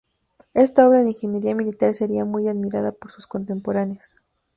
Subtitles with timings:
[0.55, 4.15] Esta obra de ingeniería militar sería muy admirada por sus contemporáneos.